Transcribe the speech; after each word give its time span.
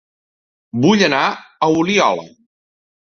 Vull 0.85 1.03
anar 1.09 1.21
a 1.29 1.69
Oliola 1.83 2.29